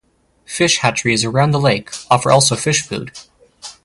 Fish 0.47 0.79
hatcheries 0.79 1.23
around 1.23 1.51
the 1.51 1.59
lake 1.59 1.91
offer 2.09 2.31
also 2.31 2.55
fish 2.55 2.81
food. 2.81 3.11